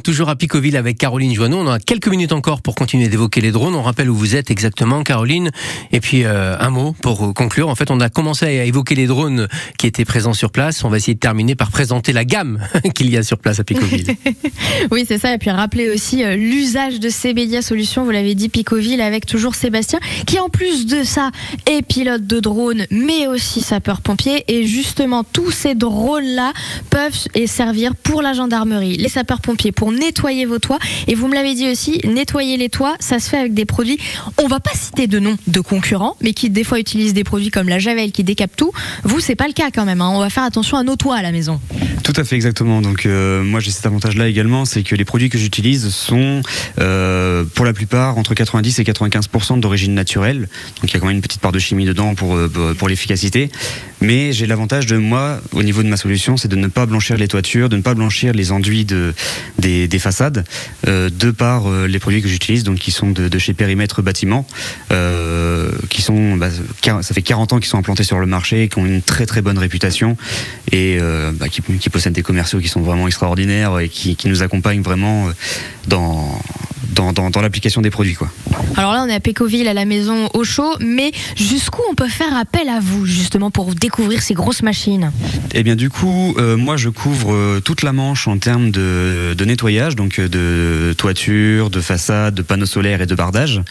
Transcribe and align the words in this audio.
toujours 0.00 0.28
à 0.28 0.36
Picoville 0.36 0.76
avec 0.76 0.98
Caroline 0.98 1.34
Joanneau. 1.34 1.58
On 1.58 1.68
a 1.68 1.78
quelques 1.78 2.08
minutes 2.08 2.32
encore 2.32 2.62
pour 2.62 2.74
continuer 2.74 3.08
d'évoquer 3.08 3.40
les 3.40 3.52
drones. 3.52 3.74
On 3.74 3.82
rappelle 3.82 4.10
où 4.10 4.14
vous 4.14 4.36
êtes 4.36 4.50
exactement, 4.50 5.02
Caroline. 5.02 5.50
Et 5.92 6.00
puis 6.00 6.24
euh, 6.24 6.56
un 6.58 6.70
mot 6.70 6.94
pour 7.02 7.34
conclure. 7.34 7.68
En 7.68 7.74
fait, 7.74 7.90
on 7.90 8.00
a 8.00 8.08
commencé 8.08 8.46
à 8.46 8.64
évoquer 8.64 8.94
les 8.94 9.06
drones 9.06 9.48
qui 9.78 9.86
étaient 9.86 10.04
présents 10.04 10.32
sur 10.32 10.50
place. 10.50 10.84
On 10.84 10.88
va 10.88 10.96
essayer 10.96 11.14
de 11.14 11.20
terminer 11.20 11.54
par 11.54 11.70
présenter 11.70 12.12
la 12.12 12.24
gamme 12.24 12.60
qu'il 12.94 13.10
y 13.10 13.16
a 13.16 13.22
sur 13.22 13.38
place 13.38 13.60
à 13.60 13.64
Picoville. 13.64 14.06
oui, 14.90 15.04
c'est 15.06 15.18
ça. 15.18 15.32
Et 15.34 15.38
puis 15.38 15.50
rappeler 15.50 15.90
aussi 15.90 16.24
euh, 16.24 16.36
l'usage 16.36 17.00
de 17.00 17.08
CBIA 17.08 17.62
Solutions. 17.62 18.04
Vous 18.04 18.10
l'avez 18.10 18.34
dit, 18.34 18.48
Picoville, 18.48 19.00
avec 19.00 19.26
toujours 19.26 19.54
Sébastien, 19.54 20.00
qui 20.26 20.38
en 20.38 20.48
plus 20.48 20.86
de 20.86 21.04
ça 21.04 21.30
est 21.66 21.82
pilote 21.82 22.26
de 22.26 22.40
drone, 22.40 22.86
mais 22.90 23.26
aussi 23.26 23.60
sapeur-pompier. 23.60 24.44
Et 24.48 24.66
justement, 24.66 25.24
tous 25.24 25.50
ces 25.50 25.74
drones-là 25.74 26.52
peuvent 26.90 27.28
et 27.34 27.46
servir 27.46 27.94
pour 27.94 28.22
la 28.22 28.32
gendarmerie, 28.32 28.96
les 28.96 29.08
sapeurs-pompiers, 29.08 29.72
pour 29.72 29.85
nettoyer 29.92 30.46
vos 30.46 30.58
toits. 30.58 30.78
Et 31.06 31.14
vous 31.14 31.28
me 31.28 31.34
l'avez 31.34 31.54
dit 31.54 31.68
aussi, 31.68 32.00
nettoyer 32.04 32.56
les 32.56 32.68
toits, 32.68 32.96
ça 33.00 33.18
se 33.18 33.28
fait 33.28 33.38
avec 33.38 33.54
des 33.54 33.64
produits. 33.64 33.98
On 34.42 34.46
va 34.46 34.60
pas 34.60 34.72
citer 34.74 35.06
de 35.06 35.18
nom 35.18 35.36
de 35.46 35.60
concurrents, 35.60 36.16
mais 36.20 36.32
qui 36.32 36.50
des 36.50 36.64
fois 36.64 36.78
utilisent 36.78 37.14
des 37.14 37.24
produits 37.24 37.50
comme 37.50 37.68
la 37.68 37.78
Javel 37.78 38.12
qui 38.12 38.24
décape 38.24 38.56
tout. 38.56 38.72
Vous, 39.04 39.20
c'est 39.20 39.36
pas 39.36 39.46
le 39.46 39.52
cas 39.52 39.70
quand 39.72 39.84
même. 39.84 40.00
Hein. 40.00 40.10
On 40.12 40.20
va 40.20 40.30
faire 40.30 40.44
attention 40.44 40.76
à 40.76 40.82
nos 40.82 40.96
toits 40.96 41.16
à 41.16 41.22
la 41.22 41.32
maison. 41.32 41.60
Tout 42.02 42.12
à 42.16 42.24
fait, 42.24 42.36
exactement. 42.36 42.80
Donc 42.82 43.04
euh, 43.04 43.42
moi 43.42 43.60
j'ai 43.60 43.70
cet 43.70 43.84
avantage-là 43.86 44.28
également, 44.28 44.64
c'est 44.64 44.82
que 44.82 44.94
les 44.94 45.04
produits 45.04 45.28
que 45.28 45.38
j'utilise 45.38 45.88
sont 45.88 46.40
euh, 46.78 47.44
pour 47.54 47.64
la 47.64 47.72
plupart 47.72 48.16
entre 48.16 48.34
90 48.34 48.78
et 48.78 48.84
95% 48.84 49.60
d'origine 49.60 49.94
naturelle. 49.94 50.48
Donc 50.80 50.90
il 50.90 50.94
y 50.94 50.96
a 50.96 51.00
quand 51.00 51.06
même 51.06 51.16
une 51.16 51.22
petite 51.22 51.40
part 51.40 51.52
de 51.52 51.58
chimie 51.58 51.84
dedans 51.84 52.14
pour 52.14 52.36
euh, 52.36 52.74
pour 52.78 52.88
l'efficacité. 52.88 53.50
Mais 54.00 54.32
j'ai 54.32 54.46
l'avantage 54.46 54.86
de 54.86 54.96
moi, 54.96 55.40
au 55.52 55.62
niveau 55.62 55.82
de 55.82 55.88
ma 55.88 55.96
solution, 55.96 56.36
c'est 56.36 56.48
de 56.48 56.56
ne 56.56 56.66
pas 56.66 56.86
blanchir 56.86 57.16
les 57.16 57.28
toitures, 57.28 57.68
de 57.68 57.76
ne 57.76 57.82
pas 57.82 57.94
blanchir 57.94 58.32
les 58.32 58.52
enduits 58.52 58.84
de, 58.84 59.14
des, 59.58 59.98
façades, 59.98 60.44
euh, 60.86 61.08
de 61.10 61.30
par 61.30 61.66
euh, 61.66 61.86
les 61.86 61.98
produits 61.98 62.22
que 62.22 62.28
j'utilise, 62.28 62.62
donc 62.64 62.78
qui 62.78 62.90
sont 62.90 63.10
de, 63.10 63.38
chez 63.38 63.54
Périmètre 63.54 64.02
Bâtiment, 64.02 64.46
euh, 64.92 65.70
qui 65.88 66.02
sont, 66.02 66.36
bah, 66.36 66.48
ça 66.82 67.14
fait 67.14 67.22
40 67.22 67.54
ans 67.54 67.58
qu'ils 67.58 67.68
sont 67.68 67.78
implantés 67.78 68.04
sur 68.04 68.18
le 68.18 68.26
marché, 68.26 68.68
qui 68.68 68.78
ont 68.78 68.86
une 68.86 69.02
très 69.02 69.26
très 69.26 69.42
bonne 69.42 69.58
réputation 69.58 70.16
et 70.72 70.98
bah, 71.34 71.48
qui, 71.48 71.90
possèdent 71.90 72.12
des 72.12 72.22
commerciaux 72.22 72.60
qui 72.60 72.68
sont 72.68 72.80
vraiment 72.80 73.06
extraordinaires 73.06 73.78
et 73.78 73.88
qui, 73.88 74.16
qui 74.16 74.28
nous 74.28 74.42
accompagnent 74.42 74.82
vraiment 74.82 75.28
dans 75.86 76.40
dans, 76.96 77.30
dans, 77.30 77.40
l'application 77.40 77.82
des 77.82 77.90
produits. 77.90 78.14
Quoi. 78.14 78.30
Alors 78.76 78.92
là, 78.92 79.04
on 79.06 79.08
est 79.08 79.14
à 79.14 79.20
Pécoville, 79.20 79.68
à 79.68 79.74
la 79.74 79.84
maison 79.84 80.28
au 80.34 80.44
chaud, 80.44 80.74
mais 80.80 81.12
jusqu'où 81.36 81.82
on 81.90 81.94
peut 81.94 82.08
faire 82.08 82.34
appel 82.36 82.68
à 82.68 82.80
vous, 82.80 83.06
justement, 83.06 83.50
pour 83.50 83.74
découvrir 83.74 84.22
ces 84.22 84.34
grosses 84.34 84.62
machines? 84.62 85.12
Eh 85.54 85.62
bien, 85.62 85.76
du 85.76 85.90
coup, 85.90 86.34
euh, 86.38 86.56
moi, 86.56 86.76
je 86.76 86.88
couvre 86.88 87.32
euh, 87.32 87.60
toute 87.60 87.82
la 87.82 87.92
Manche 87.92 88.28
en 88.28 88.38
termes 88.38 88.70
de, 88.70 89.34
de, 89.36 89.44
nettoyage, 89.44 89.96
donc 89.96 90.18
euh, 90.18 90.28
de 90.28 90.92
toiture, 90.94 91.70
de 91.70 91.80
façade, 91.80 92.34
de 92.34 92.42
panneaux 92.42 92.66
solaires 92.66 93.00
et 93.00 93.06
de 93.06 93.14
bardage. 93.14 93.62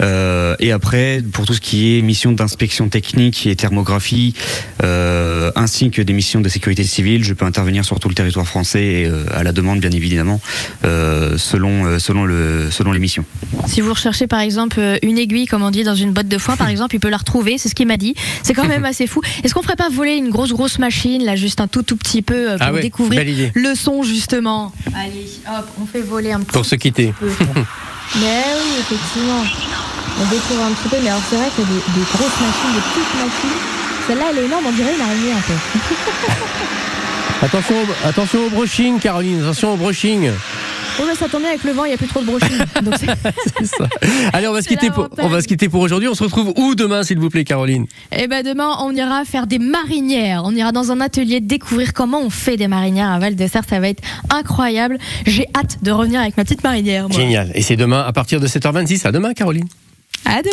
Euh, 0.00 0.56
et 0.58 0.72
après, 0.72 1.22
pour 1.32 1.46
tout 1.46 1.54
ce 1.54 1.60
qui 1.60 1.98
est 1.98 2.02
mission 2.02 2.32
d'inspection 2.32 2.88
technique 2.88 3.46
et 3.46 3.56
thermographie, 3.56 4.34
euh, 4.82 5.50
ainsi 5.54 5.90
que 5.90 6.02
des 6.02 6.12
missions 6.12 6.40
de 6.40 6.48
sécurité 6.48 6.84
civile, 6.84 7.24
je 7.24 7.34
peux 7.34 7.44
intervenir 7.44 7.84
sur 7.84 8.00
tout 8.00 8.08
le 8.08 8.14
territoire 8.14 8.46
français 8.46 8.82
et 8.82 9.10
à 9.32 9.42
la 9.42 9.52
demande, 9.52 9.80
bien 9.80 9.90
évidemment, 9.90 10.40
selon, 10.82 11.98
selon 11.98 12.24
le 12.24 12.69
selon 12.70 12.92
l'émission. 12.92 13.24
Si 13.66 13.80
vous 13.80 13.92
recherchez 13.92 14.26
par 14.26 14.40
exemple 14.40 14.78
euh, 14.80 14.98
une 15.02 15.18
aiguille, 15.18 15.46
comme 15.46 15.62
on 15.62 15.70
dit, 15.70 15.84
dans 15.84 15.94
une 15.94 16.12
botte 16.12 16.28
de 16.28 16.38
foin, 16.38 16.56
par 16.56 16.68
exemple, 16.74 16.94
il 16.94 17.00
peut 17.00 17.10
la 17.10 17.18
retrouver, 17.18 17.58
c'est 17.58 17.68
ce 17.68 17.74
qu'il 17.74 17.86
m'a 17.86 17.96
dit. 17.96 18.14
C'est 18.42 18.54
quand 18.54 18.66
même 18.66 18.84
assez 18.90 19.06
fou. 19.06 19.20
Est-ce 19.44 19.54
qu'on 19.54 19.62
ferait 19.62 19.76
pas 19.76 19.88
voler 19.88 20.14
une 20.14 20.30
grosse, 20.30 20.52
grosse 20.52 20.78
machine, 20.78 21.24
là, 21.24 21.36
juste 21.36 21.60
un 21.60 21.68
tout, 21.68 21.82
tout 21.82 21.96
petit 21.96 22.22
peu, 22.22 22.52
euh, 22.52 22.58
pour 22.58 22.76
ah 22.76 22.80
découvrir 22.80 23.50
le 23.54 23.74
son, 23.74 24.02
justement? 24.02 24.72
Allez, 24.94 25.26
hop, 25.46 25.68
on 25.80 25.86
fait 25.86 26.02
voler 26.02 26.32
un 26.32 26.40
petit 26.40 26.52
Pour 26.52 26.64
se 26.64 26.74
quitter. 26.74 27.12
mais 27.22 28.44
oui, 28.44 28.80
effectivement. 28.80 29.44
On 30.20 30.24
découvre 30.24 30.64
un 30.64 30.72
petit 30.72 30.88
peu, 30.88 30.96
mais 31.02 31.08
alors 31.08 31.22
c'est 31.30 31.36
vrai 31.36 31.48
qu'il 31.54 31.64
y 31.64 31.66
a 31.66 31.70
des, 31.70 32.02
grosses 32.12 32.40
machines, 32.40 32.74
des 32.74 32.80
petites 32.80 33.14
machines. 33.14 33.58
Celle-là, 34.06 34.24
elle 34.30 34.38
est 34.38 34.46
énorme, 34.46 34.64
on 34.66 34.72
dirait 34.72 34.94
une 34.94 35.00
araignée 35.00 35.32
un 35.32 35.40
peu. 35.40 35.54
attention, 37.46 37.76
attention 38.04 38.46
au 38.46 38.50
brushing, 38.50 38.98
Caroline, 38.98 39.40
attention 39.40 39.74
au 39.74 39.76
brushing. 39.76 40.30
Oui, 41.00 41.06
mais 41.08 41.14
ça 41.14 41.28
tombe 41.28 41.40
bien 41.40 41.50
avec 41.50 41.64
le 41.64 41.72
vent, 41.72 41.84
il 41.84 41.88
n'y 41.88 41.94
a 41.94 41.96
plus 41.96 42.08
trop 42.08 42.20
de 42.20 42.26
brochures. 42.26 42.48
Allez, 44.34 44.48
on 44.48 44.52
va, 44.52 44.60
se 44.60 44.68
quitter 44.68 44.90
pour, 44.90 45.08
on 45.16 45.28
va 45.28 45.40
se 45.40 45.48
quitter 45.48 45.70
pour 45.70 45.80
aujourd'hui. 45.80 46.08
On 46.08 46.14
se 46.14 46.22
retrouve 46.22 46.52
où 46.56 46.74
demain, 46.74 47.02
s'il 47.04 47.18
vous 47.18 47.30
plaît, 47.30 47.44
Caroline? 47.44 47.86
Eh 48.12 48.26
ben 48.26 48.44
demain, 48.44 48.76
on 48.80 48.94
ira 48.94 49.24
faire 49.24 49.46
des 49.46 49.58
marinières. 49.58 50.42
On 50.44 50.54
ira 50.54 50.72
dans 50.72 50.92
un 50.92 51.00
atelier 51.00 51.40
découvrir 51.40 51.94
comment 51.94 52.20
on 52.20 52.28
fait 52.28 52.58
des 52.58 52.68
marinières 52.68 53.10
à 53.10 53.18
Val 53.18 53.34
de 53.34 53.46
Serre. 53.46 53.64
Ça 53.68 53.80
va 53.80 53.88
être 53.88 54.02
incroyable. 54.28 54.98
J'ai 55.26 55.46
hâte 55.56 55.78
de 55.82 55.90
revenir 55.90 56.20
avec 56.20 56.36
ma 56.36 56.44
petite 56.44 56.62
marinière. 56.62 57.10
Génial. 57.10 57.50
Et 57.54 57.62
c'est 57.62 57.76
demain 57.76 58.02
à 58.02 58.12
partir 58.12 58.38
de 58.38 58.46
7h26. 58.46 59.06
À 59.06 59.12
demain, 59.12 59.32
Caroline. 59.32 59.68
À 60.26 60.42
demain. 60.42 60.50